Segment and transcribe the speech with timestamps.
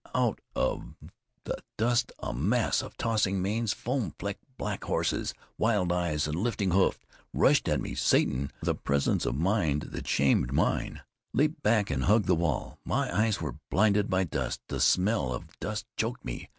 [0.15, 0.95] Out of
[1.43, 6.71] the dust a mass of tossing manes, foam flecked black horses, wild eyes and lifting
[6.71, 6.97] hoofs
[7.33, 7.93] rushed at me.
[7.93, 11.03] Satan, with a presence of mind that shamed mine,
[11.33, 12.79] leaped back and hugged the wall.
[12.83, 16.49] My eyes were blinded by dust; the smell of dust choked me.